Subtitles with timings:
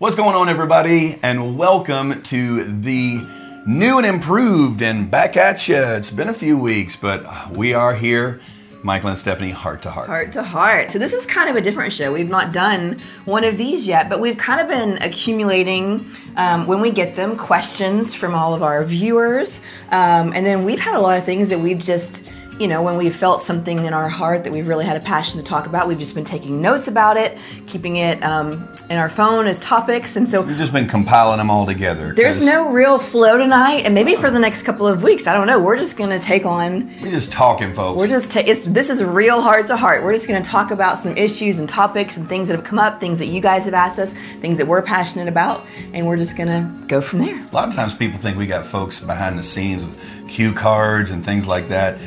[0.00, 1.18] What's going on, everybody?
[1.24, 3.20] And welcome to the
[3.66, 5.74] new and improved and back at you.
[5.74, 8.38] It's been a few weeks, but we are here.
[8.84, 10.06] Michael and Stephanie, heart to heart.
[10.06, 10.92] Heart to heart.
[10.92, 12.12] So, this is kind of a different show.
[12.12, 16.80] We've not done one of these yet, but we've kind of been accumulating, um, when
[16.80, 19.62] we get them, questions from all of our viewers.
[19.90, 22.24] Um, and then we've had a lot of things that we've just
[22.58, 25.38] you know, when we've felt something in our heart that we've really had a passion
[25.38, 29.08] to talk about, we've just been taking notes about it, keeping it um, in our
[29.08, 32.12] phone as topics, and so we've just been compiling them all together.
[32.12, 35.46] There's no real flow tonight, and maybe for the next couple of weeks, I don't
[35.46, 35.58] know.
[35.60, 36.92] We're just gonna take on.
[37.00, 37.96] We're just talking, folks.
[37.96, 40.02] We're just ta- it's this is real heart to heart.
[40.02, 43.00] We're just gonna talk about some issues and topics and things that have come up,
[43.00, 46.36] things that you guys have asked us, things that we're passionate about, and we're just
[46.36, 47.36] gonna go from there.
[47.36, 51.10] A lot of times, people think we got folks behind the scenes with cue cards
[51.10, 51.98] and things like that.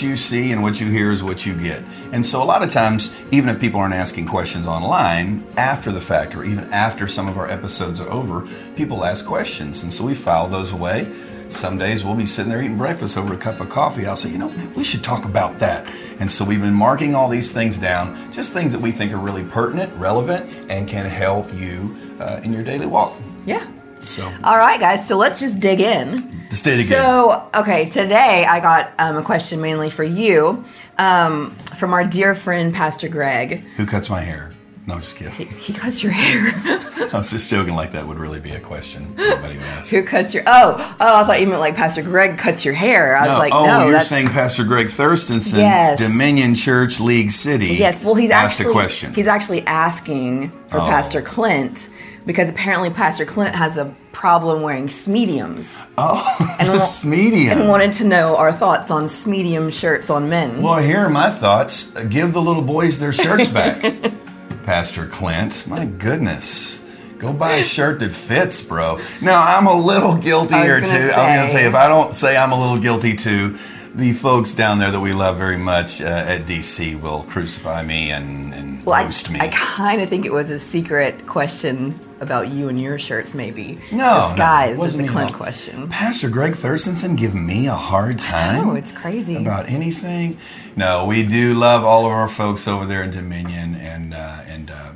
[0.00, 1.82] You see and what you hear is what you get.
[2.12, 6.00] And so, a lot of times, even if people aren't asking questions online after the
[6.00, 9.82] fact or even after some of our episodes are over, people ask questions.
[9.82, 11.12] And so, we file those away.
[11.50, 14.06] Some days we'll be sitting there eating breakfast over a cup of coffee.
[14.06, 15.90] I'll say, you know, we should talk about that.
[16.20, 19.18] And so we've been marking all these things down, just things that we think are
[19.18, 23.16] really pertinent, relevant, and can help you uh, in your daily walk.
[23.46, 23.66] Yeah.
[24.02, 24.24] So.
[24.44, 25.06] All right, guys.
[25.06, 26.46] So let's just dig in.
[26.50, 26.86] Just dig.
[26.86, 30.64] So, okay, today I got um, a question mainly for you
[30.98, 33.60] um, from our dear friend Pastor Greg.
[33.76, 34.54] Who cuts my hair?
[34.88, 35.34] No, I'm just kidding.
[35.34, 36.50] He, he cuts your hair.
[37.12, 37.74] I was just joking.
[37.74, 39.14] Like that would really be a question.
[39.18, 39.90] Anybody would ask.
[39.92, 40.42] Who cuts your?
[40.46, 41.20] Oh, oh!
[41.20, 43.14] I thought you meant like Pastor Greg cuts your hair.
[43.14, 43.82] I was like, oh, no.
[43.82, 44.08] you're that's...
[44.08, 45.98] saying Pastor Greg Thurstonson, yes.
[45.98, 47.74] Dominion Church, League City.
[47.74, 48.02] Yes.
[48.02, 49.12] Well, he's asked actually a question.
[49.12, 50.86] he's actually asking for Oh.
[50.86, 51.90] Pastor Clint
[52.28, 58.04] because apparently Pastor Clint has a problem wearing mediums Oh, And this and wanted to
[58.04, 60.60] know our thoughts on smedium shirts on men.
[60.60, 61.94] Well, here are my thoughts.
[62.04, 64.12] Give the little boys their shirts back,
[64.64, 65.66] Pastor Clint.
[65.66, 66.84] My goodness.
[67.16, 69.00] Go buy a shirt that fits, bro.
[69.22, 71.10] Now, I'm a little guilty here, too.
[71.16, 71.62] I'm going to say.
[71.62, 73.56] say, if I don't say I'm a little guilty, too,
[73.94, 78.12] the folks down there that we love very much uh, at DC will crucify me
[78.12, 79.40] and, and Well, roast I, me.
[79.40, 83.78] I kind of think it was a secret question about you and your shirts, maybe
[83.92, 85.88] No, no, disguised it wasn't as a Clint question.
[85.88, 88.68] Pastor Greg Thurstonson give me a hard time?
[88.68, 89.36] Oh, it's crazy.
[89.36, 90.38] about anything.
[90.76, 94.70] No, we do love all of our folks over there in Dominion, and uh, and
[94.70, 94.92] uh,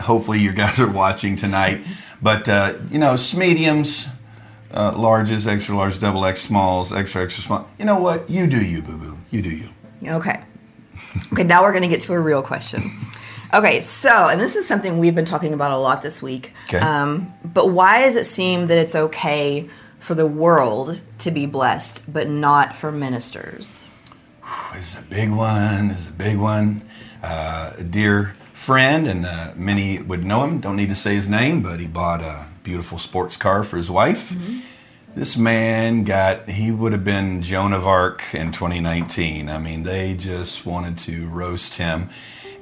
[0.00, 1.86] hopefully you guys are watching tonight.
[2.20, 4.08] But uh, you know, mediums,
[4.72, 7.68] uh, larges, extra large, double X, smalls, extra extra small.
[7.78, 8.28] You know what?
[8.30, 9.18] You do you, boo boo.
[9.30, 9.68] You do you.
[10.04, 10.42] Okay.
[11.32, 12.82] Okay, now we're going to get to a real question.
[13.54, 16.52] Okay, so, and this is something we've been talking about a lot this week.
[16.68, 16.78] Okay.
[16.78, 19.68] Um, but why does it seem that it's okay
[19.98, 23.88] for the world to be blessed, but not for ministers?
[24.74, 25.88] This is a big one.
[25.88, 26.82] This is a big one.
[27.22, 30.60] Uh, a dear friend, and uh, many would know him.
[30.60, 33.90] Don't need to say his name, but he bought a beautiful sports car for his
[33.90, 34.36] wife.
[35.14, 39.48] This man got, he would have been Joan of Arc in 2019.
[39.48, 42.10] I mean, they just wanted to roast him.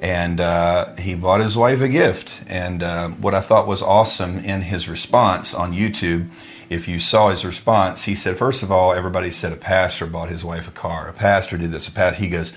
[0.05, 2.43] And uh, he bought his wife a gift.
[2.47, 6.29] And uh, what I thought was awesome in his response on YouTube,
[6.69, 10.29] if you saw his response, he said, first of all, everybody said a pastor bought
[10.29, 11.09] his wife a car.
[11.09, 11.89] A pastor did this.
[11.89, 12.11] A pa-.
[12.11, 12.55] He goes,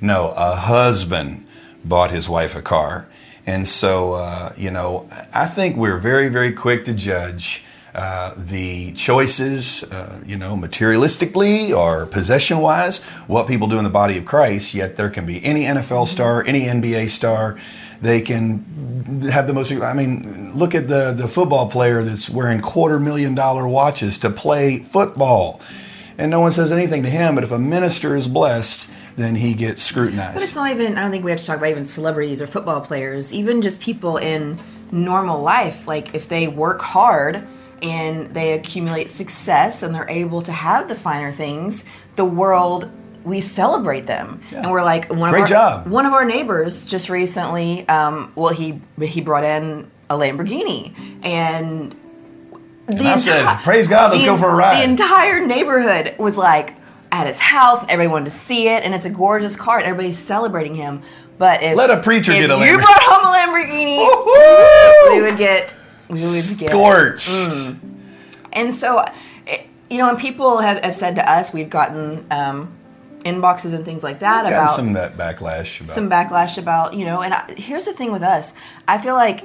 [0.00, 1.46] no, a husband
[1.84, 3.10] bought his wife a car.
[3.44, 7.62] And so, uh, you know, I think we're very, very quick to judge
[7.96, 13.90] uh, the choices, uh, you know, materialistically or possession wise, what people do in the
[13.90, 14.74] body of Christ.
[14.74, 17.56] Yet there can be any NFL star, any NBA star.
[18.02, 19.72] They can have the most.
[19.72, 24.28] I mean, look at the the football player that's wearing quarter million dollar watches to
[24.28, 25.62] play football,
[26.18, 27.34] and no one says anything to him.
[27.34, 30.34] But if a minister is blessed, then he gets scrutinized.
[30.34, 32.46] But it's not even, I don't think we have to talk about even celebrities or
[32.46, 34.58] football players, even just people in
[34.92, 35.88] normal life.
[35.88, 37.46] Like if they work hard
[37.82, 41.84] and they accumulate success and they're able to have the finer things,
[42.16, 42.90] the world
[43.24, 45.86] we celebrate them and we're like one Great of our job.
[45.88, 50.94] one of our neighbors just recently um, well he he brought in a Lamborghini
[51.24, 51.92] and
[52.86, 56.14] the I said, enti- "Praise God, let's the go for a ride." The entire neighborhood
[56.20, 56.74] was like
[57.10, 57.80] at his house.
[57.88, 61.02] Everybody wanted to see it, and it's a gorgeous car, and everybody's celebrating him.
[61.36, 62.76] But if Let a preacher get a you Lamborghini.
[62.76, 65.14] brought home a Lamborghini, Woo-hoo!
[65.16, 65.74] we would get
[66.08, 67.28] we would get Scorched.
[68.52, 69.04] and so,
[69.46, 72.72] it, you know, and people have, have said to us, we've gotten um,
[73.26, 77.22] inboxes and things like that about some that backlash about some backlash about you know
[77.22, 78.54] and I, here's the thing with us.
[78.86, 79.44] I feel like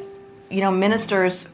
[0.51, 1.49] you know ministers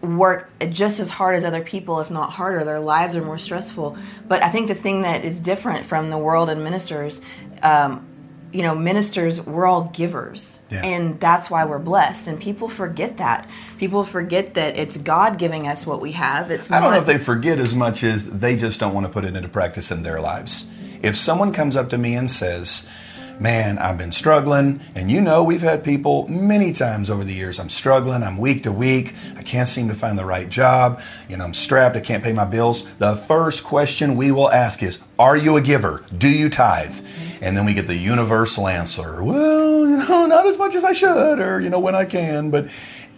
[0.00, 2.64] work just as hard as other people if not harder.
[2.64, 3.96] Their lives are more stressful.
[4.26, 7.22] But i think the thing that is different from the world and ministers
[7.62, 8.07] um,
[8.52, 10.60] you know, ministers, we're all givers.
[10.70, 10.84] Yeah.
[10.84, 12.28] And that's why we're blessed.
[12.28, 13.48] And people forget that.
[13.78, 16.50] People forget that it's God giving us what we have.
[16.50, 19.12] It's I don't know if they forget as much as they just don't want to
[19.12, 20.70] put it into practice in their lives.
[21.02, 22.90] If someone comes up to me and says,
[23.40, 27.60] Man, I've been struggling, and you know, we've had people many times over the years.
[27.60, 31.36] I'm struggling, I'm week to week, I can't seem to find the right job, you
[31.36, 32.96] know, I'm strapped, I can't pay my bills.
[32.96, 36.04] The first question we will ask is, Are you a giver?
[36.16, 37.00] Do you tithe?
[37.40, 40.92] And then we get the universal answer, Well, you know, not as much as I
[40.92, 42.68] should, or, you know, when I can, but,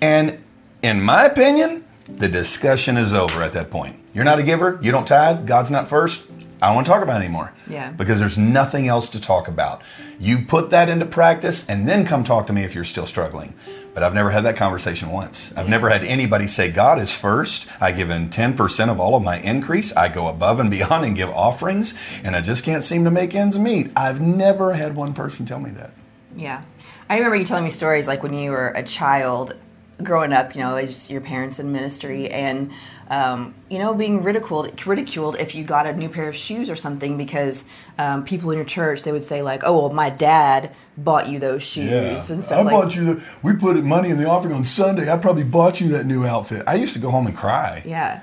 [0.03, 0.39] and
[0.83, 3.97] in my opinion, the discussion is over at that point.
[4.13, 6.31] You're not a giver, you don't tithe, God's not first.
[6.63, 7.53] I don't want to talk about it anymore.
[7.69, 7.93] Yeah.
[7.93, 9.83] Because there's nothing else to talk about.
[10.19, 13.55] You put that into practice and then come talk to me if you're still struggling.
[13.95, 15.57] But I've never had that conversation once.
[15.57, 17.69] I've never had anybody say, God is first.
[17.83, 19.97] I give in 10% of all of my increase.
[19.97, 23.35] I go above and beyond and give offerings, and I just can't seem to make
[23.35, 23.91] ends meet.
[23.97, 25.93] I've never had one person tell me that.
[26.37, 26.63] Yeah.
[27.09, 29.57] I remember you telling me stories like when you were a child
[30.03, 32.71] growing up, you know, as your parents in ministry and
[33.11, 36.77] um, you know, being ridiculed ridiculed if you got a new pair of shoes or
[36.77, 37.65] something because
[37.99, 41.39] um, people in your church they would say like, "Oh, well, my dad bought you
[41.39, 44.55] those shoes and stuff I like bought you the, we put money in the offering
[44.55, 45.11] on Sunday.
[45.11, 46.63] I probably bought you that new outfit.
[46.67, 47.83] I used to go home and cry.
[47.85, 48.23] Yeah.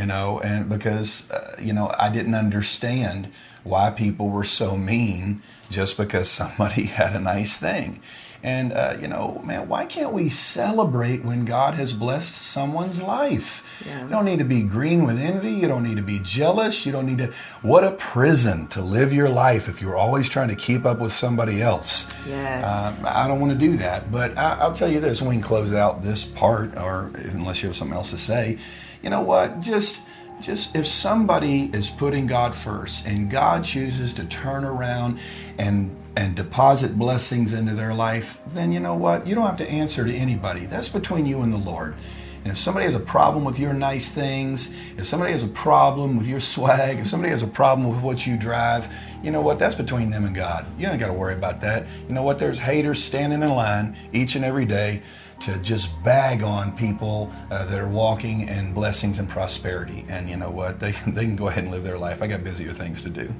[0.00, 3.30] You know, and because uh, you know I didn't understand
[3.64, 8.00] why people were so mean just because somebody had a nice thing.
[8.42, 13.82] And uh, you know, man, why can't we celebrate when God has blessed someone's life?
[13.86, 14.04] Yeah.
[14.04, 15.52] You don't need to be green with envy.
[15.52, 16.86] You don't need to be jealous.
[16.86, 17.26] You don't need to.
[17.60, 21.12] What a prison to live your life if you're always trying to keep up with
[21.12, 22.10] somebody else.
[22.26, 22.98] Yes.
[22.98, 24.10] Um, I don't want to do that.
[24.10, 27.62] But I, I'll tell you this: when we can close out this part, or unless
[27.62, 28.56] you have something else to say,
[29.02, 29.60] you know what?
[29.60, 30.06] Just,
[30.40, 35.18] just if somebody is putting God first, and God chooses to turn around
[35.58, 39.26] and and deposit blessings into their life, then you know what?
[39.26, 40.66] You don't have to answer to anybody.
[40.66, 41.94] That's between you and the Lord.
[42.42, 46.16] And if somebody has a problem with your nice things, if somebody has a problem
[46.16, 48.92] with your swag, if somebody has a problem with what you drive,
[49.22, 49.58] you know what?
[49.58, 50.64] That's between them and God.
[50.78, 51.86] You ain't got to worry about that.
[52.08, 52.38] You know what?
[52.38, 55.02] There's haters standing in line each and every day
[55.40, 60.04] to just bag on people uh, that are walking in blessings and prosperity.
[60.08, 60.80] And you know what?
[60.90, 62.22] They, they can go ahead and live their life.
[62.22, 63.32] I got busier things to do.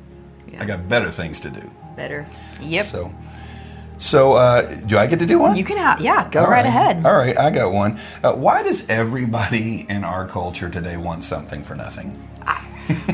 [0.52, 0.62] Yeah.
[0.62, 1.70] I got better things to do.
[1.96, 2.26] Better.
[2.60, 2.84] Yep.
[2.84, 3.14] So,
[3.98, 5.56] so uh, do I get to do one?
[5.56, 7.04] you can have yeah, go right ahead.
[7.04, 7.98] All right, I got one.
[8.22, 12.29] Uh, why does everybody in our culture today want something for nothing?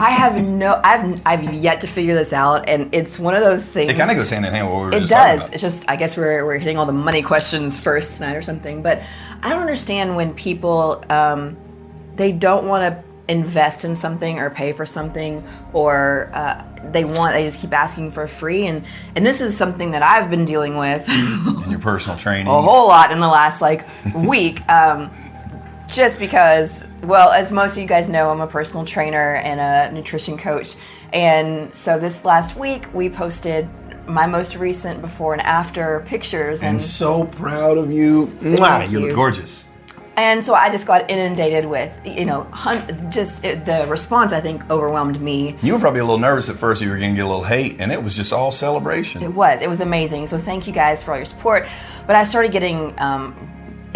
[0.00, 3.64] I have no I've I've yet to figure this out and it's one of those
[3.64, 5.48] things It kind of goes hand in hand what we were It does.
[5.50, 8.82] It's just I guess we're we're hitting all the money questions first tonight or something.
[8.82, 9.02] But
[9.42, 11.56] I don't understand when people um,
[12.16, 17.34] they don't want to invest in something or pay for something or uh, they want
[17.34, 18.84] they just keep asking for free and
[19.16, 21.08] and this is something that I've been dealing with
[21.64, 22.46] in your personal training.
[22.46, 23.84] a whole lot in the last like
[24.14, 24.66] week.
[24.68, 25.10] Um,
[25.88, 29.92] just because, well, as most of you guys know, I'm a personal trainer and a
[29.94, 30.74] nutrition coach.
[31.12, 33.68] And so this last week, we posted
[34.08, 36.62] my most recent before and after pictures.
[36.62, 38.26] and And, so proud of you.
[38.40, 39.06] Mwah, you you.
[39.06, 39.66] look gorgeous.
[40.16, 44.40] and so I just got inundated with, you know, hun- just it, the response, I
[44.40, 45.54] think, overwhelmed me.
[45.62, 46.82] You were probably a little nervous at first.
[46.82, 49.22] You were going to get a little hate, and it was just all celebration.
[49.22, 49.60] It was.
[49.60, 50.26] It was amazing.
[50.28, 51.66] So thank you guys for all your support.
[52.06, 53.34] But I started getting um,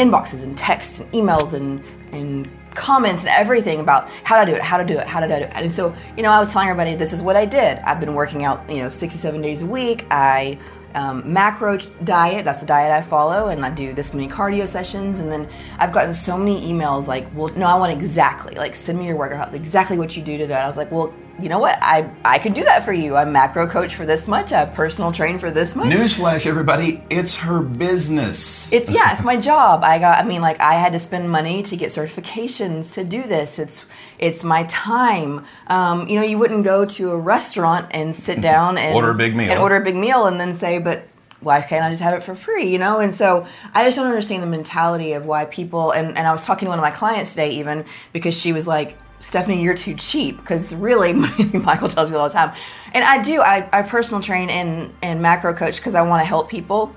[0.00, 1.82] inboxes and texts and emails and
[2.12, 5.28] and comments and everything about how to do it, how to do it, how to
[5.28, 5.50] do it.
[5.54, 7.78] And so you know, I was telling everybody this is what I did.
[7.78, 10.07] I've been working out, you know, 67 days a week.
[10.11, 10.59] I
[10.95, 12.45] um, macro diet.
[12.45, 15.21] That's the diet I follow, and I do this many cardio sessions.
[15.21, 18.99] And then I've gotten so many emails like, "Well, no, I want exactly like send
[18.99, 21.78] me your workout, exactly what you do today." I was like, "Well, you know what?
[21.80, 23.16] I I can do that for you.
[23.16, 24.52] I'm macro coach for this much.
[24.52, 25.88] I have personal train for this much.
[25.88, 27.02] Newsflash, everybody!
[27.11, 28.73] It's her business.
[28.73, 29.82] It's yeah, it's my job.
[29.85, 30.18] I got.
[30.18, 33.59] I mean, like I had to spend money to get certifications to do this.
[33.59, 33.87] It's
[34.18, 35.44] it's my time.
[35.66, 39.14] Um, you know, you wouldn't go to a restaurant and sit down and Order a
[39.14, 39.50] big meal.
[39.50, 41.04] and order a big meal and then say, but
[41.40, 42.66] why can't I just have it for free?
[42.70, 45.90] You know, and so I just don't understand the mentality of why people.
[45.92, 48.66] And and I was talking to one of my clients today, even because she was
[48.66, 48.97] like.
[49.21, 51.12] Stephanie, you're too cheap because really,
[51.53, 52.55] Michael tells me all the time,
[52.93, 53.41] and I do.
[53.41, 56.95] I, I personal train and and macro coach because I want to help people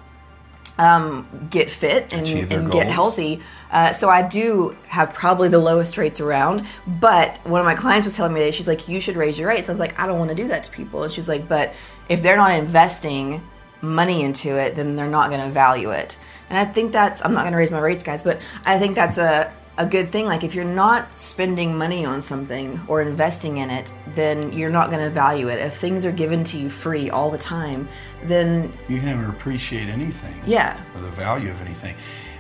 [0.78, 3.42] um, get fit and, and get healthy.
[3.72, 6.66] Uh, so I do have probably the lowest rates around.
[6.88, 9.50] But one of my clients was telling me today, she's like, "You should raise your
[9.50, 11.48] rates." I was like, "I don't want to do that to people." And she's like,
[11.50, 11.74] "But
[12.08, 13.46] if they're not investing
[13.82, 16.18] money into it, then they're not going to value it."
[16.50, 18.96] And I think that's I'm not going to raise my rates, guys, but I think
[18.96, 20.26] that's a a good thing.
[20.26, 24.90] Like if you're not spending money on something or investing in it, then you're not
[24.90, 25.60] going to value it.
[25.60, 27.88] If things are given to you free all the time,
[28.24, 30.42] then You never appreciate anything.
[30.50, 30.80] Yeah.
[30.96, 31.96] Or the value of anything.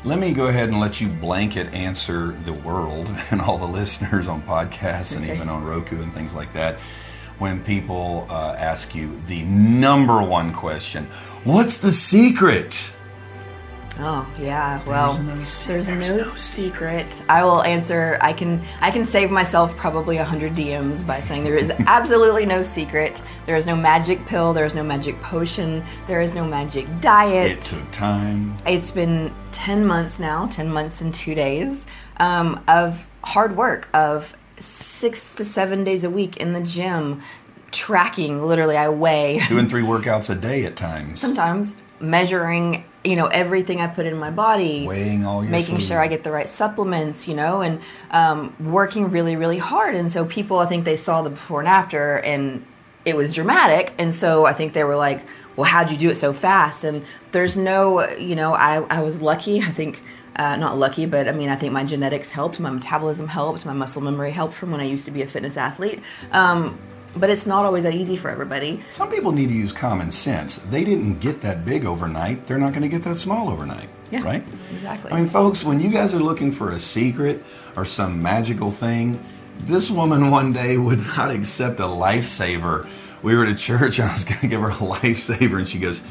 [0.05, 4.27] Let me go ahead and let you blanket answer the world and all the listeners
[4.27, 6.79] on podcasts and even on Roku and things like that.
[7.39, 11.05] When people uh, ask you the number one question,
[11.43, 12.95] what's the secret?
[13.99, 17.09] Oh yeah, well, There's no se- there's there's no, no secret.
[17.09, 17.29] secret.
[17.29, 18.17] I will answer.
[18.21, 22.45] I can I can save myself probably a hundred DMs by saying there is absolutely
[22.45, 23.21] no secret.
[23.45, 24.51] There is no magic pill.
[24.53, 25.83] There is no magic potion.
[26.07, 27.51] There is no magic diet.
[27.51, 28.57] It took time.
[28.65, 31.85] It's been 10 months now, 10 months and two days
[32.17, 37.21] um, of hard work, of six to seven days a week in the gym,
[37.71, 38.41] tracking.
[38.41, 41.19] Literally, I weigh Two and three workouts a day at times.
[41.19, 44.87] sometimes, measuring, you know, everything I put in my body.
[44.87, 45.83] Weighing all your making food.
[45.83, 47.81] sure I get the right supplements, you know, and
[48.11, 49.95] um, working really, really hard.
[49.95, 52.65] And so people, I think they saw the before and after, and
[53.05, 53.93] it was dramatic.
[53.97, 55.21] And so I think they were like,
[55.55, 59.21] "Well, how'd you do it so fast?" And there's no, you know, I I was
[59.21, 59.61] lucky.
[59.61, 60.01] I think.
[60.35, 63.73] Uh, not lucky, but I mean, I think my genetics helped, my metabolism helped, my
[63.73, 66.01] muscle memory helped from when I used to be a fitness athlete.
[66.31, 66.79] Um,
[67.15, 68.83] but it's not always that easy for everybody.
[68.87, 70.57] Some people need to use common sense.
[70.57, 72.45] They didn't get that big overnight.
[72.47, 73.87] They're not going to get that small overnight.
[74.11, 74.43] Yeah, Right?
[74.71, 75.11] exactly.
[75.11, 77.43] I mean, folks, when you guys are looking for a secret
[77.75, 79.23] or some magical thing,
[79.61, 82.87] this woman one day would not accept a lifesaver.
[83.23, 85.67] We were at a church and I was going to give her a lifesaver, and
[85.67, 86.03] she goes,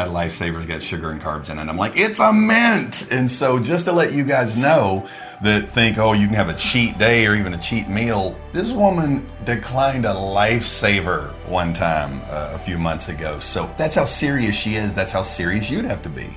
[0.00, 1.68] That lifesaver's got sugar and carbs in it.
[1.68, 3.12] I'm like, It's a mint.
[3.12, 5.06] And so, just to let you guys know
[5.42, 8.72] that think, oh, you can have a cheat day or even a cheat meal, this
[8.72, 13.40] woman declined a lifesaver one time uh, a few months ago.
[13.40, 14.94] So, that's how serious she is.
[14.94, 16.28] That's how serious you'd have to be.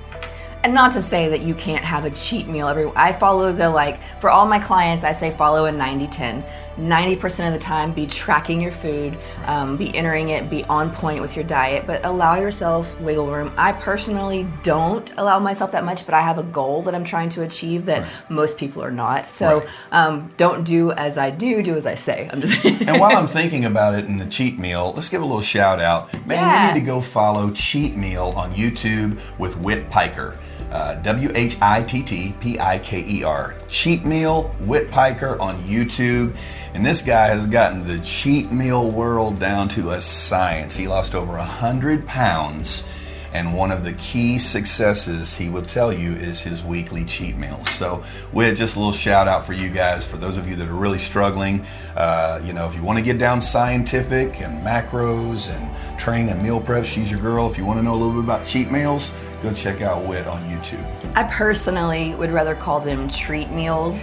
[0.63, 3.69] And not to say that you can't have a cheat meal every I follow the
[3.69, 6.45] like for all my clients I say follow a 90-10.
[6.77, 11.21] 90% of the time be tracking your food, um, be entering it, be on point
[11.21, 13.51] with your diet, but allow yourself wiggle room.
[13.57, 17.29] I personally don't allow myself that much, but I have a goal that I'm trying
[17.29, 19.29] to achieve that most people are not.
[19.29, 19.67] So Right.
[19.91, 22.29] um, don't do as I do, do as I say.
[22.31, 25.25] I'm just And while I'm thinking about it in the cheat meal, let's give a
[25.25, 26.11] little shout out.
[26.25, 26.67] Man, Yeah.
[26.67, 30.37] you need to go follow Cheat Meal on YouTube with Whitt Piker.
[30.71, 33.53] Uh, W H I T T P I K E R.
[33.69, 36.35] Cheat Meal, Whitt Piker on YouTube.
[36.73, 40.75] And this guy has gotten the cheat meal world down to a science.
[40.75, 42.89] He lost over 100 pounds.
[43.33, 47.65] And one of the key successes he will tell you is his weekly cheat meal.
[47.65, 50.69] So, with just a little shout out for you guys, for those of you that
[50.69, 51.65] are really struggling,
[51.97, 56.41] uh, you know, if you want to get down scientific and macros and train and
[56.43, 57.49] meal prep, she's your girl.
[57.49, 59.11] If you want to know a little bit about cheat meals,
[59.41, 60.87] go check out Whitt on YouTube.
[61.15, 63.99] I personally would rather call them treat meals.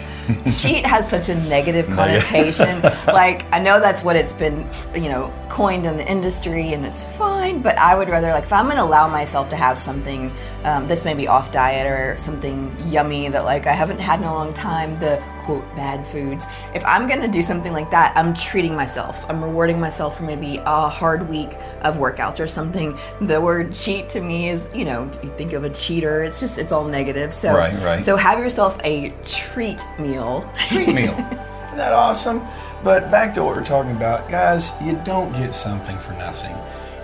[0.61, 2.81] Cheat has such a negative connotation.
[3.07, 7.05] like I know that's what it's been, you know, coined in the industry, and it's
[7.19, 7.61] fine.
[7.61, 10.33] But I would rather like if I'm gonna allow myself to have something
[10.65, 14.33] um, that's maybe off diet or something yummy that like I haven't had in a
[14.33, 16.47] long time, the quote bad foods.
[16.75, 19.25] If I'm gonna do something like that, I'm treating myself.
[19.29, 21.51] I'm rewarding myself for maybe a hard week
[21.83, 22.97] of workouts or something.
[23.21, 26.23] The word cheat to me is, you know, you think of a cheater.
[26.23, 27.35] It's just it's all negative.
[27.35, 28.05] So Right, right.
[28.05, 30.49] so have yourself a treat meal.
[30.69, 31.17] treat meal.
[31.71, 32.43] Isn't that awesome?
[32.83, 36.57] But back to what we're talking about, guys, you don't get something for nothing.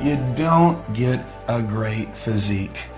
[0.04, 2.90] You don't get a great physique.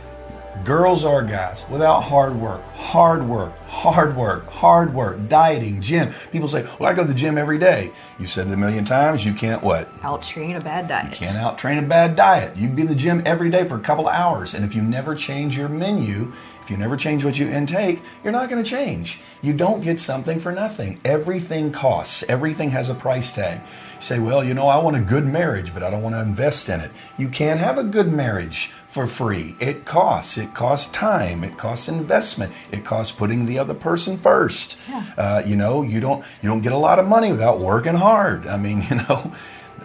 [0.64, 6.10] Girls are guys without hard work, hard work, hard work, hard work, dieting, gym.
[6.32, 7.90] People say, Well, I go to the gym every day.
[8.18, 9.88] You've said it a million times, you can't what?
[10.02, 11.20] Out train a bad diet.
[11.20, 12.56] You can't out train a bad diet.
[12.56, 14.54] You can be in the gym every day for a couple of hours.
[14.54, 16.32] And if you never change your menu,
[16.68, 19.20] if you never change what you intake, you're not going to change.
[19.40, 21.00] You don't get something for nothing.
[21.02, 23.62] Everything costs, everything has a price tag.
[23.62, 26.20] You say, well, you know, I want a good marriage, but I don't want to
[26.20, 26.90] invest in it.
[27.16, 29.56] You can't have a good marriage for free.
[29.62, 30.36] It costs.
[30.36, 31.42] It costs time.
[31.42, 32.52] It costs investment.
[32.70, 34.78] It costs putting the other person first.
[35.16, 38.46] Uh, you know, you don't you don't get a lot of money without working hard.
[38.46, 39.32] I mean, you know,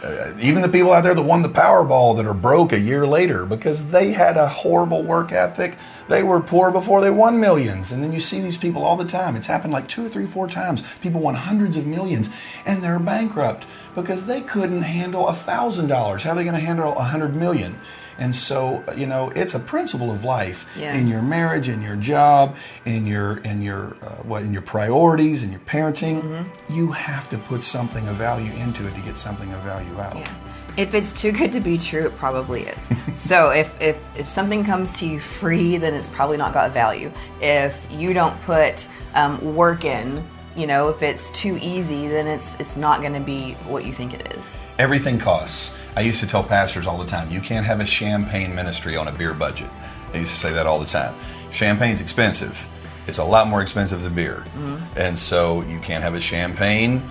[0.02, 3.06] uh, even the people out there that won the Powerball that are broke a year
[3.06, 5.78] later because they had a horrible work ethic.
[6.10, 7.92] They were poor before they won millions.
[7.92, 9.36] And then you see these people all the time.
[9.36, 10.98] It's happened like two or three, four times.
[10.98, 12.30] People won hundreds of millions
[12.66, 16.24] and they're bankrupt because they couldn't handle a thousand dollars.
[16.24, 17.80] How are they going to handle a hundred million?
[18.24, 20.96] And so, you know, it's a principle of life Yeah.
[20.96, 25.44] in your marriage, in your job, in your in your uh, what in your priorities,
[25.44, 26.22] in your parenting.
[26.22, 26.74] Mm-hmm.
[26.74, 30.16] You have to put something of value into it to get something of value out.
[30.16, 30.34] Yeah.
[30.78, 32.92] If it's too good to be true, it probably is.
[33.18, 37.12] so if, if if something comes to you free, then it's probably not got value.
[37.42, 40.26] If you don't put um, work in.
[40.56, 43.92] You know, if it's too easy, then it's it's not going to be what you
[43.92, 44.56] think it is.
[44.78, 45.76] Everything costs.
[45.96, 49.08] I used to tell pastors all the time, you can't have a champagne ministry on
[49.08, 49.70] a beer budget.
[50.14, 51.14] I used to say that all the time.
[51.52, 52.68] Champagne's expensive.
[53.06, 54.46] It's a lot more expensive than beer.
[54.56, 54.78] Mm-hmm.
[54.98, 57.04] And so you can't have a champagne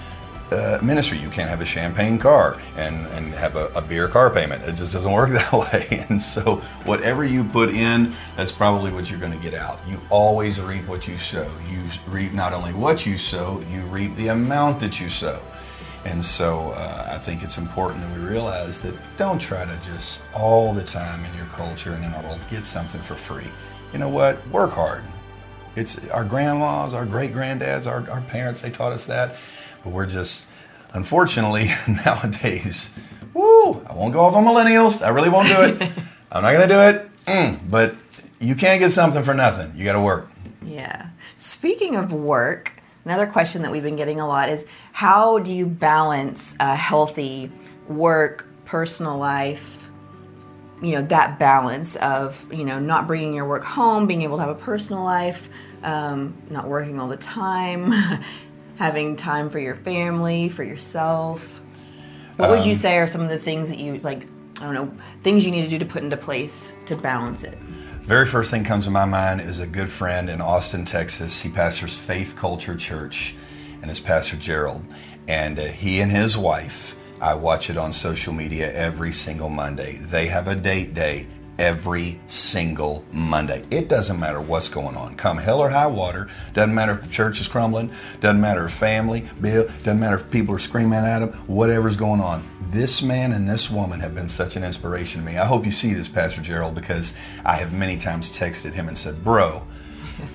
[0.53, 1.19] uh, ministry.
[1.19, 4.63] You can't have a champagne car and, and have a, a, beer car payment.
[4.65, 6.05] It just doesn't work that way.
[6.09, 9.81] And so, whatever you put in, that's probably what you're going to get out.
[9.89, 11.51] You always reap what you sow.
[11.71, 15.41] You reap not only what you sow, you reap the amount that you sow.
[16.05, 20.25] And so, uh, I think it's important that we realize that don't try to just
[20.35, 23.47] all the time in your culture and in our world get something for free.
[23.93, 24.47] You know what?
[24.49, 25.05] Work hard.
[25.77, 29.37] It's our grandmas, our great granddads, our, our parents, they taught us that
[29.83, 30.47] but we're just,
[30.95, 31.67] unfortunately,
[32.05, 32.97] nowadays,
[33.35, 35.05] woo, I won't go off on millennials.
[35.05, 35.83] I really won't do it.
[36.33, 37.17] I'm not going to do it.
[37.25, 37.95] Mm, but
[38.41, 39.73] you can't get something for nothing.
[39.77, 40.31] You got to work.
[40.65, 41.09] Yeah.
[41.37, 45.67] Speaking of work, another question that we've been getting a lot is how do you
[45.67, 47.51] balance a healthy
[47.89, 49.91] work, personal life?
[50.81, 54.43] You know, that balance of, you know, not bringing your work home, being able to
[54.43, 55.49] have a personal life,
[55.83, 57.93] um, not working all the time,
[58.77, 61.61] having time for your family, for yourself.
[62.37, 64.27] What would you um, say are some of the things that you like?
[64.61, 67.59] I don't know, things you need to do to put into place to balance it.
[68.03, 71.41] Very first thing comes to my mind is a good friend in Austin, Texas.
[71.41, 73.37] He pastors Faith Culture Church,
[73.83, 74.83] and it's Pastor Gerald.
[75.29, 79.97] And uh, he and his wife, I watch it on social media every single Monday.
[79.97, 81.27] They have a date day
[81.59, 83.63] every single Monday.
[83.71, 85.15] It doesn't matter what's going on.
[85.15, 86.29] Come hell or high water.
[86.55, 87.93] Doesn't matter if the church is crumbling.
[88.21, 89.65] Doesn't matter if family, Bill.
[89.65, 91.29] Doesn't matter if people are screaming at him.
[91.47, 92.45] Whatever's going on.
[92.61, 95.39] This man and this woman have been such an inspiration to me.
[95.39, 98.97] I hope you see this, Pastor Gerald, because I have many times texted him and
[98.97, 99.65] said, Bro,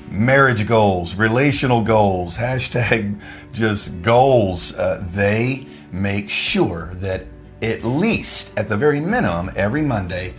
[0.09, 3.21] marriage goals, relational goals, hashtag
[3.53, 4.77] just goals.
[4.77, 7.25] Uh, they make sure that
[7.61, 10.33] at least, at the very minimum, every Monday,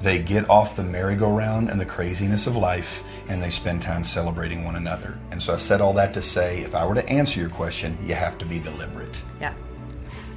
[0.00, 4.64] they get off the merry-go-round and the craziness of life and they spend time celebrating
[4.64, 5.18] one another.
[5.30, 7.96] And so I said all that to say if I were to answer your question,
[8.04, 9.22] you have to be deliberate.
[9.40, 9.54] Yeah.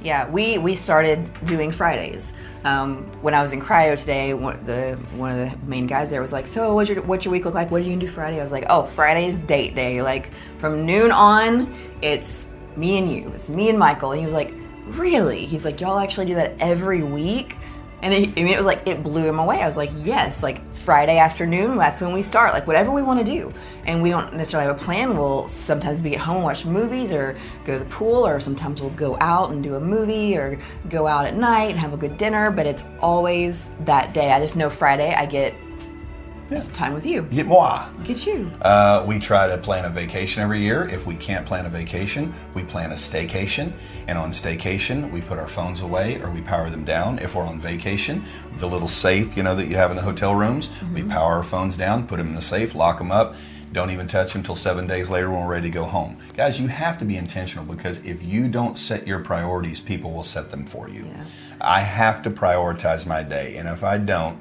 [0.02, 2.32] Yeah, we, we started doing Fridays.
[2.66, 6.20] Um, when I was in cryo today, one, the, one of the main guys there
[6.20, 7.70] was like, "So, what's your what's your week look like?
[7.70, 10.02] What are you gonna do Friday?" I was like, "Oh, Friday is date day.
[10.02, 13.30] Like from noon on, it's me and you.
[13.36, 14.52] It's me and Michael." And he was like,
[14.88, 17.56] "Really?" He's like, "Y'all actually do that every week?"
[18.02, 19.62] And it, I mean, it was like it blew him away.
[19.62, 22.52] I was like, yes, like Friday afternoon, that's when we start.
[22.52, 23.52] Like whatever we want to do,
[23.84, 25.16] and we don't necessarily have a plan.
[25.16, 28.80] We'll sometimes be at home and watch movies, or go to the pool, or sometimes
[28.80, 30.58] we'll go out and do a movie, or
[30.90, 32.50] go out at night and have a good dinner.
[32.50, 34.32] But it's always that day.
[34.32, 35.54] I just know Friday I get
[36.50, 36.74] yeah.
[36.74, 37.22] time with you.
[37.22, 37.88] Get moi.
[38.04, 38.50] Get you.
[38.62, 40.88] Uh, we try to plan a vacation every year.
[40.88, 43.72] If we can't plan a vacation, we plan a staycation.
[44.06, 47.18] And on staycation, we put our phones away or we power them down.
[47.18, 48.24] If we're on vacation,
[48.58, 50.94] the little safe, you know, that you have in the hotel rooms, mm-hmm.
[50.94, 53.34] we power our phones down, put them in the safe, lock them up.
[53.72, 56.16] Don't even touch them until seven days later when we're ready to go home.
[56.34, 60.22] Guys, you have to be intentional because if you don't set your priorities, people will
[60.22, 61.04] set them for you.
[61.04, 61.24] Yeah.
[61.60, 63.56] I have to prioritize my day.
[63.56, 64.40] And if I don't,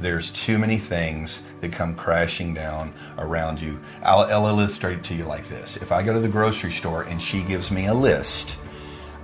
[0.00, 3.78] there's too many things that come crashing down around you.
[4.02, 5.76] I'll, I'll illustrate it to you like this.
[5.76, 8.58] If I go to the grocery store and she gives me a list,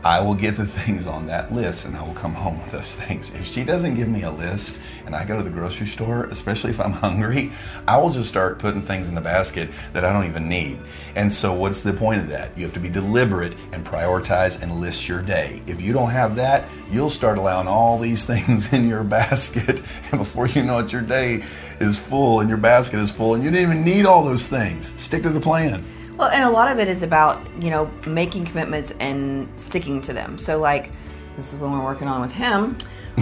[0.06, 2.94] I will get the things on that list and I will come home with those
[2.94, 3.34] things.
[3.34, 6.70] If she doesn't give me a list and I go to the grocery store, especially
[6.70, 7.50] if I'm hungry,
[7.88, 10.78] I will just start putting things in the basket that I don't even need.
[11.16, 12.56] And so, what's the point of that?
[12.56, 15.60] You have to be deliberate and prioritize and list your day.
[15.66, 19.80] If you don't have that, you'll start allowing all these things in your basket,
[20.12, 21.42] and before you know it, your day
[21.80, 25.00] is full and your basket is full, and you didn't even need all those things.
[25.00, 25.84] Stick to the plan.
[26.16, 30.14] Well, and a lot of it is about, you know, making commitments and sticking to
[30.14, 30.38] them.
[30.38, 30.90] So, like,
[31.36, 32.78] this is what we're working on with him.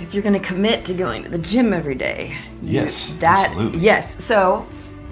[0.00, 3.80] if you're going to commit to going to the gym every day, yes, that absolutely.
[3.80, 4.24] yes.
[4.24, 4.66] So,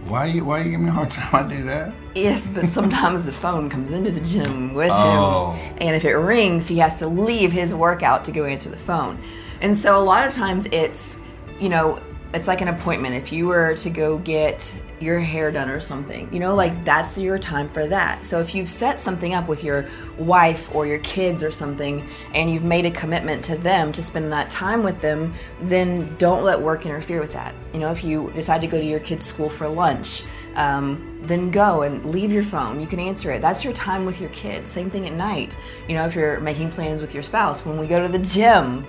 [0.07, 1.47] why you why you give me a hard time?
[1.47, 1.93] I do that.
[2.15, 5.53] Yes, but sometimes the phone comes into the gym with oh.
[5.53, 8.79] him, and if it rings, he has to leave his workout to go answer the
[8.79, 9.21] phone.
[9.61, 11.19] And so, a lot of times, it's
[11.59, 12.01] you know,
[12.35, 13.17] it's like an appointment.
[13.17, 16.33] If you were to go get your hair done or something.
[16.33, 18.27] You know, like that's your time for that.
[18.27, 22.51] So if you've set something up with your wife or your kids or something and
[22.51, 26.61] you've made a commitment to them to spend that time with them, then don't let
[26.61, 27.55] work interfere with that.
[27.73, 31.51] You know, if you decide to go to your kids' school for lunch, um, then
[31.51, 32.81] go and leave your phone.
[32.81, 33.41] You can answer it.
[33.41, 34.71] That's your time with your kids.
[34.71, 35.57] Same thing at night.
[35.89, 38.87] You know, if you're making plans with your spouse, when we go to the gym,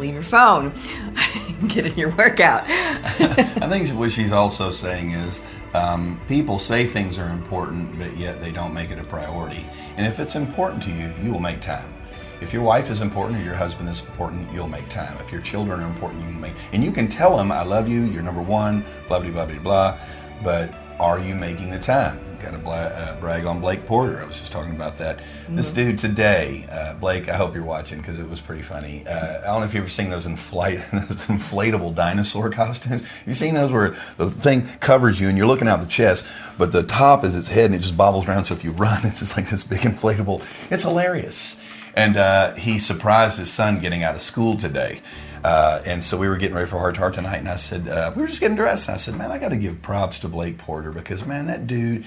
[0.00, 0.72] leave your phone,
[1.68, 2.64] get in your workout.
[2.68, 5.42] I think what she's also saying is
[5.74, 9.66] um, people say things are important, but yet they don't make it a priority.
[9.96, 11.92] And if it's important to you, you will make time.
[12.40, 15.16] If your wife is important or your husband is important, you'll make time.
[15.20, 16.54] If your children are important, you can make.
[16.72, 18.04] And you can tell them, "I love you.
[18.04, 19.98] You're number one." Blah blah blah blah blah.
[20.42, 22.20] But are you making the time?
[22.42, 24.20] Got to bla- uh, brag on Blake Porter.
[24.20, 25.18] I was just talking about that.
[25.18, 25.56] Mm-hmm.
[25.56, 27.28] This dude today, uh, Blake.
[27.30, 29.06] I hope you're watching because it was pretty funny.
[29.06, 33.22] Uh, I don't know if you've ever seen those, infl- those inflatable dinosaur costumes.
[33.26, 36.26] You've seen those where the thing covers you and you're looking out the chest,
[36.58, 38.44] but the top is its head and it just bobbles around.
[38.44, 40.40] So if you run, it's just like this big inflatable.
[40.70, 41.62] It's hilarious.
[41.94, 45.00] And uh, he surprised his son getting out of school today.
[45.42, 47.88] Uh, and so we were getting ready for Heart to Heart tonight, and I said,
[47.88, 48.88] uh, we were just getting dressed.
[48.88, 51.66] And I said, man, I got to give props to Blake Porter because, man, that
[51.66, 52.04] dude,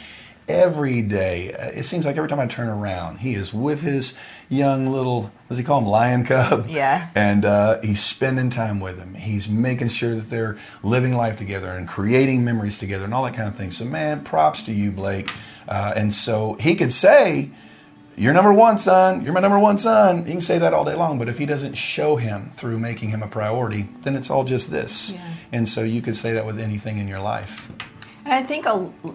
[0.47, 4.19] every day, uh, it seems like every time I turn around, he is with his
[4.49, 6.67] young little, what's he call him, lion cub?
[6.73, 7.09] Yeah.
[7.15, 9.13] And uh, he's spending time with him.
[9.13, 13.35] He's making sure that they're living life together and creating memories together and all that
[13.35, 13.71] kind of thing.
[13.71, 15.29] So, man, props to you, Blake.
[15.67, 17.51] Uh, and so he could say,
[18.15, 19.23] you're number one, son.
[19.23, 20.19] You're my number one son.
[20.19, 23.09] You can say that all day long, but if he doesn't show him through making
[23.09, 25.13] him a priority, then it's all just this.
[25.13, 25.33] Yeah.
[25.51, 27.71] And so you could say that with anything in your life.
[28.25, 28.65] And I think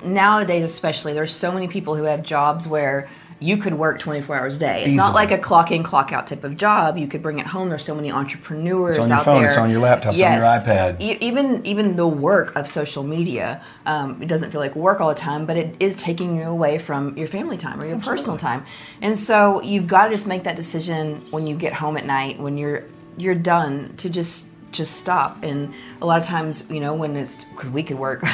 [0.04, 3.08] nowadays, especially, there's so many people who have jobs where
[3.40, 4.78] you could work 24 hours a day.
[4.78, 4.96] It's Easily.
[4.96, 6.96] not like a clock in, clock out type of job.
[6.96, 7.68] You could bring it home.
[7.68, 9.48] There's so many entrepreneurs it's on your out phone, there.
[9.48, 10.12] It's on your laptop.
[10.12, 10.42] It's yes.
[10.42, 11.00] on your iPad.
[11.00, 15.08] E- even even the work of social media, um, it doesn't feel like work all
[15.08, 18.18] the time, but it is taking you away from your family time or your Absolutely.
[18.18, 18.66] personal time.
[19.00, 22.40] And so you've got to just make that decision when you get home at night,
[22.40, 22.84] when you're
[23.16, 25.44] you're done, to just just stop.
[25.44, 25.72] And
[26.02, 28.24] a lot of times, you know, when it's because we could work.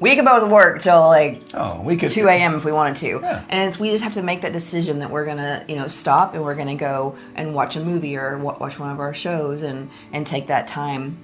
[0.00, 2.54] we could both work till like oh, we could 2 a.m.
[2.54, 3.20] if we wanted to.
[3.22, 3.44] Yeah.
[3.48, 6.42] And we just have to make that decision that we're gonna, you know, stop and
[6.42, 10.26] we're gonna go and watch a movie or watch one of our shows and and
[10.26, 11.18] take that time.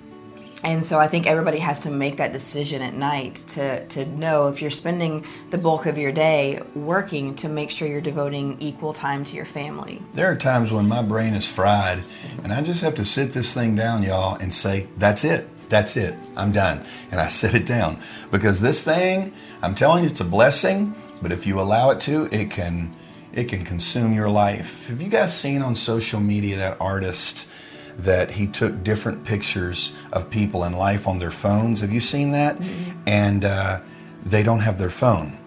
[0.63, 4.49] And so I think everybody has to make that decision at night to to know
[4.49, 8.93] if you're spending the bulk of your day working to make sure you're devoting equal
[8.93, 10.03] time to your family.
[10.13, 12.05] There are times when my brain is fried
[12.43, 15.49] and I just have to sit this thing down, y'all, and say, that's it.
[15.71, 16.15] That's it.
[16.37, 16.85] I'm done.
[17.11, 17.99] And I set it down
[18.31, 20.95] because this thing, I'm telling you, it's a blessing.
[21.23, 22.95] But if you allow it to, it can
[23.33, 24.89] it can consume your life.
[24.89, 27.49] Have you guys seen on social media that artist
[27.97, 31.81] that he took different pictures of people in life on their phones?
[31.81, 32.57] Have you seen that?
[32.57, 33.01] Mm-hmm.
[33.07, 33.81] And uh,
[34.25, 35.39] they don't have their phone,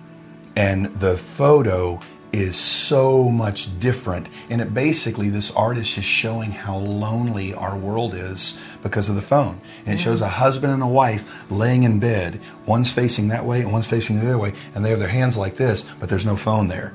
[0.56, 2.00] and the photo
[2.34, 4.30] is so much different.
[4.50, 9.22] And it basically, this artist is showing how lonely our world is because of the
[9.22, 9.62] phone.
[9.86, 12.42] And it shows a husband and a wife laying in bed.
[12.66, 14.54] One's facing that way and one's facing the other way.
[14.74, 16.94] And they have their hands like this, but there's no phone there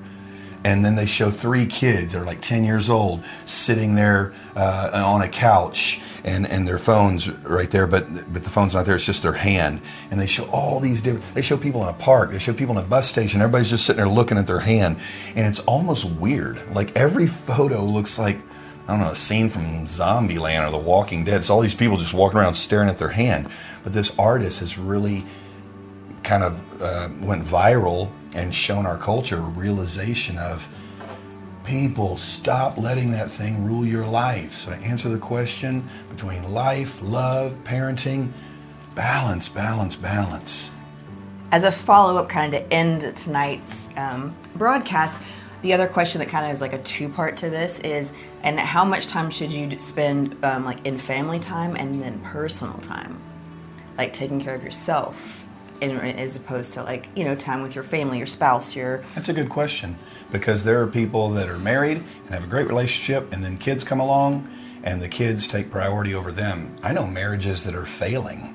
[0.65, 4.91] and then they show three kids that are like 10 years old sitting there uh,
[4.93, 8.95] on a couch and, and their phones right there but but the phone's not there
[8.95, 11.99] it's just their hand and they show all these different they show people in a
[11.99, 14.61] park they show people in a bus station everybody's just sitting there looking at their
[14.61, 14.97] hand
[15.37, 18.39] and it's almost weird like every photo looks like
[18.87, 21.37] I don't know, a scene from Zombieland or The Walking Dead.
[21.37, 23.47] It's all these people just walking around staring at their hand.
[23.85, 25.27] But this artist has really
[26.23, 30.69] kind of uh, went viral and shown our culture a realization of
[31.69, 34.55] people stop letting that thing rule your life.
[34.55, 38.31] So to answer the question between life, love, parenting,
[38.95, 40.71] balance, balance, balance.
[41.53, 45.23] As a follow up, kind of to end tonight's um, broadcast,
[45.61, 48.59] the other question that kind of is like a two part to this is, and
[48.59, 53.21] how much time should you spend um, like in family time and then personal time,
[53.99, 55.47] like taking care of yourself?
[55.81, 58.99] In, as opposed to like you know time with your family, your spouse, your.
[59.15, 59.97] That's a good question
[60.31, 63.85] because there are people that are married and have a great relationship, and then kids
[63.85, 64.49] come along,
[64.83, 66.77] and the kids take priority over them.
[66.83, 68.55] I know marriages that are failing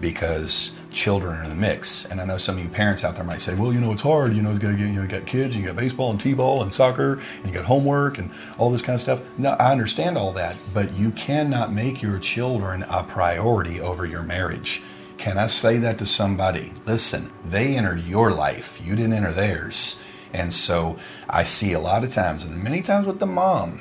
[0.00, 2.06] because children are in the mix.
[2.06, 4.02] And I know some of you parents out there might say, well, you know, it's
[4.02, 4.34] hard.
[4.34, 6.72] You know, you got you know, you got kids, you got baseball and t-ball and
[6.72, 9.22] soccer, and you got homework and all this kind of stuff.
[9.38, 14.22] No, I understand all that, but you cannot make your children a priority over your
[14.22, 14.82] marriage.
[15.24, 16.74] Can I say that to somebody?
[16.86, 20.04] Listen, they entered your life, you didn't enter theirs.
[20.34, 20.98] And so
[21.30, 23.80] I see a lot of times, and many times with the mom,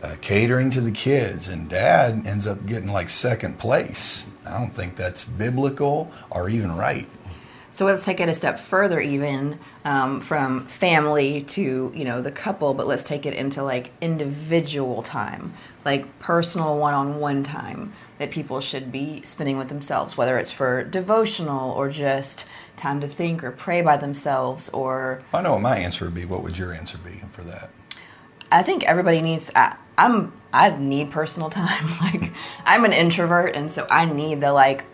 [0.00, 4.30] uh, catering to the kids, and dad ends up getting like second place.
[4.46, 7.08] I don't think that's biblical or even right.
[7.72, 12.30] So let's take it a step further, even um, from family to you know the
[12.30, 15.52] couple, but let's take it into like individual time,
[15.84, 21.72] like personal one-on-one time that people should be spending with themselves, whether it's for devotional
[21.72, 25.22] or just time to think or pray by themselves or.
[25.32, 26.24] I know what my answer would be.
[26.24, 27.70] What would your answer be for that?
[28.50, 29.50] I think everybody needs.
[29.54, 30.32] I, I'm.
[30.52, 31.90] I need personal time.
[32.00, 32.32] Like
[32.64, 34.84] I'm an introvert, and so I need the like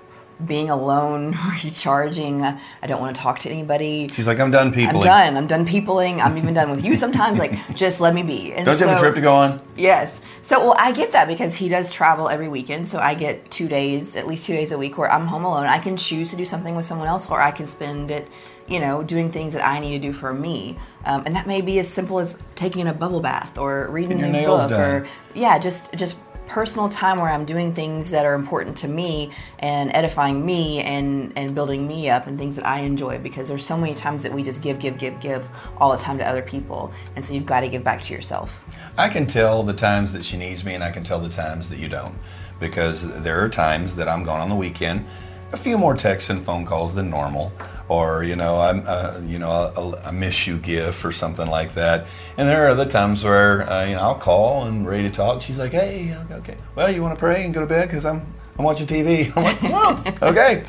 [0.44, 2.42] being alone, recharging.
[2.42, 4.08] I don't want to talk to anybody.
[4.08, 4.98] She's like, I'm done people.
[4.98, 5.36] I'm done.
[5.36, 6.20] I'm done peopling.
[6.20, 7.38] I'm even done with you sometimes.
[7.38, 8.52] Like, just let me be.
[8.52, 9.58] And Don't you have a trip to go on?
[9.76, 10.22] Yes.
[10.42, 12.88] So, well, I get that because he does travel every weekend.
[12.88, 15.66] So I get two days, at least two days a week, where I'm home alone.
[15.66, 18.28] I can choose to do something with someone else, or I can spend it,
[18.66, 20.78] you know, doing things that I need to do for me.
[21.04, 24.44] Um, and that may be as simple as taking a bubble bath or reading a
[24.44, 24.80] book, done.
[24.80, 26.18] or yeah, just just
[26.52, 31.32] personal time where I'm doing things that are important to me and edifying me and
[31.34, 34.34] and building me up and things that I enjoy because there's so many times that
[34.34, 37.46] we just give give give give all the time to other people and so you've
[37.46, 38.62] got to give back to yourself.
[38.98, 41.70] I can tell the times that she needs me, and I can tell the times
[41.70, 42.14] that you don't,
[42.60, 45.06] because there are times that I'm gone on the weekend,
[45.52, 47.52] a few more texts and phone calls than normal,
[47.88, 51.74] or you know, I'm, uh, you know, a, a miss you gif or something like
[51.74, 52.06] that.
[52.36, 55.42] And there are other times where uh, you know I'll call and ready to talk.
[55.42, 58.26] She's like, "Hey, okay, well, you want to pray and go to bed because I'm
[58.58, 60.64] I'm watching TV." I'm like, "Oh, okay."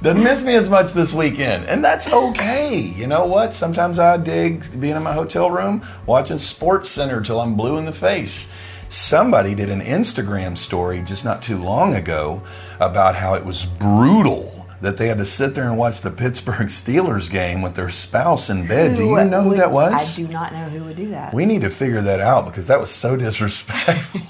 [0.00, 2.78] Doesn't miss me as much this weekend, and that's okay.
[2.78, 3.52] You know what?
[3.52, 7.84] Sometimes I dig being in my hotel room watching Sports Center till I'm blue in
[7.84, 8.48] the face.
[8.88, 12.42] Somebody did an Instagram story just not too long ago
[12.80, 16.66] about how it was brutal that they had to sit there and watch the Pittsburgh
[16.68, 18.96] Steelers game with their spouse in bed.
[18.96, 20.18] Do you know who would- that was?
[20.18, 21.34] I do not know who would do that.
[21.34, 24.20] We need to figure that out because that was so disrespectful.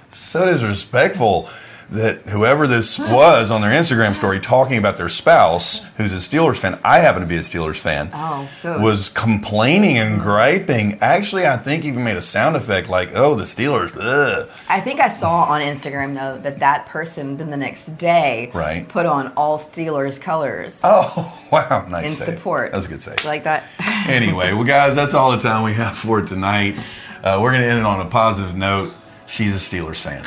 [0.10, 1.48] so disrespectful
[1.90, 6.60] that whoever this was on their Instagram story talking about their spouse, who's a Steelers
[6.60, 10.98] fan, I happen to be a Steelers fan, Oh, so- was complaining and griping.
[11.00, 14.50] Actually, I think even made a sound effect like, oh, the Steelers, ugh.
[14.68, 18.86] I think I saw on Instagram though that that person then the next day Right.
[18.86, 22.34] put on all Steelers colors Oh, wow, nice in save.
[22.36, 22.70] support.
[22.72, 23.24] That was a good save.
[23.24, 23.64] Like that.
[24.08, 26.76] anyway, well, guys, that's all the time we have for tonight.
[27.22, 28.92] Uh, we're going to end it on a positive note.
[29.26, 30.24] She's a Steelers fan.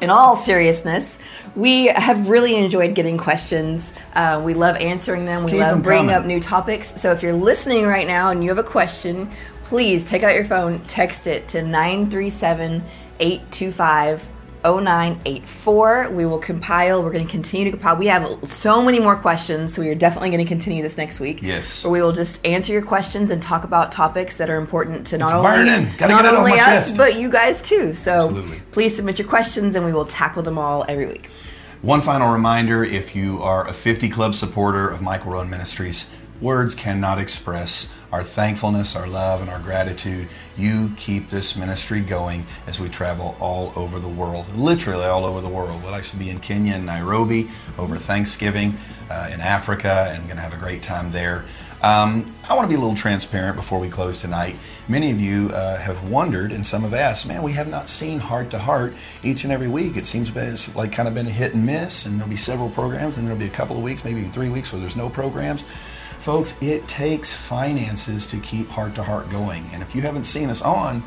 [0.00, 1.18] In all seriousness,
[1.54, 3.92] we have really enjoyed getting questions.
[4.14, 5.44] Uh, we love answering them.
[5.44, 6.16] We Keep love them bringing coming.
[6.22, 7.00] up new topics.
[7.00, 9.30] So if you're listening right now and you have a question,
[9.64, 12.84] please take out your phone, text it to 937
[13.18, 14.28] 825
[14.66, 16.10] 0984.
[16.10, 17.02] We will compile.
[17.02, 17.96] We're going to continue to compile.
[17.96, 21.20] We have so many more questions, so we are definitely going to continue this next
[21.20, 21.42] week.
[21.42, 21.84] Yes.
[21.84, 25.18] Where we will just answer your questions and talk about topics that are important to
[25.18, 25.96] not It's only, burning.
[25.96, 26.96] Gotta not get it only us, chest.
[26.96, 27.92] but you guys too.
[27.92, 28.60] So Absolutely.
[28.72, 31.30] please submit your questions and we will tackle them all every week.
[31.82, 36.74] One final reminder if you are a 50 Club supporter of Michael Rowan Ministries, words
[36.74, 40.28] cannot express our thankfulness, our love, and our gratitude.
[40.56, 45.40] You keep this ministry going as we travel all over the world, literally all over
[45.40, 45.82] the world.
[45.82, 48.76] We'll actually be in Kenya and Nairobi over Thanksgiving,
[49.10, 51.44] uh, in Africa, and going to have a great time there.
[51.82, 54.56] Um, I want to be a little transparent before we close tonight.
[54.88, 58.18] Many of you uh, have wondered, and some have asked, "Man, we have not seen
[58.18, 59.96] Heart to Heart each and every week.
[59.96, 62.70] It seems it's like kind of been a hit and miss, and there'll be several
[62.70, 65.64] programs, and there'll be a couple of weeks, maybe three weeks, where there's no programs."
[66.26, 70.50] Folks, it takes finances to keep Heart to Heart going, and if you haven't seen
[70.50, 71.04] us on,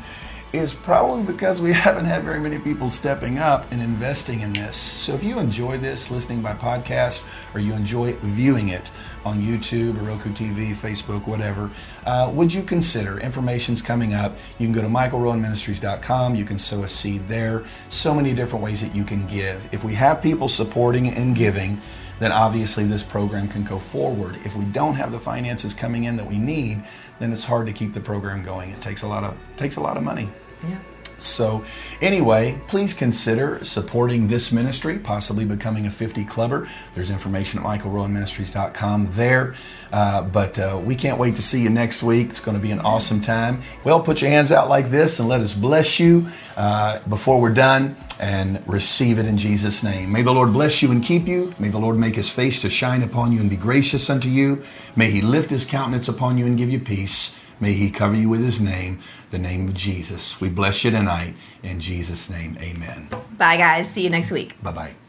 [0.54, 4.76] it's probably because we haven't had very many people stepping up and investing in this.
[4.76, 8.90] So if you enjoy this listening by podcast or you enjoy viewing it
[9.24, 11.70] on YouTube Roku TV, Facebook, whatever,
[12.06, 13.18] uh, would you consider?
[13.20, 14.36] Information's coming up.
[14.58, 16.34] You can go to michaelrowanministries.com.
[16.34, 17.64] You can sow a seed there.
[17.88, 19.68] So many different ways that you can give.
[19.72, 21.80] If we have people supporting and giving,
[22.18, 24.36] then obviously this program can go forward.
[24.44, 26.82] If we don't have the finances coming in that we need,
[27.18, 28.70] then it's hard to keep the program going.
[28.70, 30.30] It takes a lot of takes a lot of money.
[30.68, 30.78] Yeah.
[31.22, 31.64] So,
[32.00, 36.68] anyway, please consider supporting this ministry, possibly becoming a 50 clubber.
[36.94, 39.54] There's information at michaelrowanministries.com there.
[39.92, 42.28] Uh, but uh, we can't wait to see you next week.
[42.28, 43.60] It's going to be an awesome time.
[43.84, 47.54] Well, put your hands out like this and let us bless you uh, before we're
[47.54, 50.12] done and receive it in Jesus' name.
[50.12, 51.54] May the Lord bless you and keep you.
[51.58, 54.62] May the Lord make his face to shine upon you and be gracious unto you.
[54.94, 57.39] May he lift his countenance upon you and give you peace.
[57.60, 60.40] May he cover you with his name, the name of Jesus.
[60.40, 61.34] We bless you tonight.
[61.62, 63.08] In Jesus' name, amen.
[63.36, 63.88] Bye, guys.
[63.88, 64.60] See you next week.
[64.62, 64.99] Bye bye.